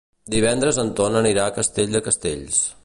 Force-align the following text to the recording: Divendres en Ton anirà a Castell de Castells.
Divendres 0.35 0.79
en 0.83 0.89
Ton 1.01 1.19
anirà 1.21 1.45
a 1.51 1.55
Castell 1.59 1.95
de 1.97 2.05
Castells. 2.11 2.67